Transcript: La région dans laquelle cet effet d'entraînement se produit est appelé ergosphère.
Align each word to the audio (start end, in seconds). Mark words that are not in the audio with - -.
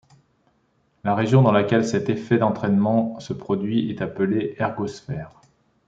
La 1.03 1.13
région 1.13 1.43
dans 1.43 1.51
laquelle 1.51 1.85
cet 1.85 2.09
effet 2.09 2.39
d'entraînement 2.39 3.19
se 3.19 3.33
produit 3.33 3.91
est 3.91 4.01
appelé 4.01 4.55
ergosphère. 4.57 5.39